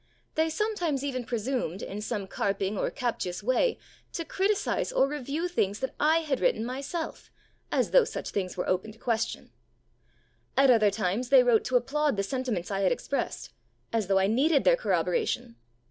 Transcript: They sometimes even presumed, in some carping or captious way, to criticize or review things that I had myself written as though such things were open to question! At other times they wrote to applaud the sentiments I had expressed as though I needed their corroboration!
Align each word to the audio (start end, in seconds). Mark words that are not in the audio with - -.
They 0.33 0.49
sometimes 0.49 1.03
even 1.03 1.25
presumed, 1.25 1.83
in 1.83 2.01
some 2.01 2.25
carping 2.25 2.75
or 2.75 2.89
captious 2.89 3.43
way, 3.43 3.77
to 4.13 4.25
criticize 4.25 4.91
or 4.91 5.07
review 5.07 5.47
things 5.47 5.77
that 5.77 5.93
I 5.99 6.21
had 6.21 6.39
myself 6.59 7.29
written 7.69 7.79
as 7.79 7.91
though 7.91 8.03
such 8.05 8.31
things 8.31 8.57
were 8.57 8.67
open 8.67 8.91
to 8.93 8.97
question! 8.97 9.51
At 10.57 10.71
other 10.71 10.89
times 10.89 11.29
they 11.29 11.43
wrote 11.43 11.63
to 11.65 11.75
applaud 11.75 12.17
the 12.17 12.23
sentiments 12.23 12.71
I 12.71 12.79
had 12.81 12.91
expressed 12.91 13.51
as 13.93 14.07
though 14.07 14.17
I 14.17 14.25
needed 14.25 14.63
their 14.63 14.75
corroboration! 14.75 15.55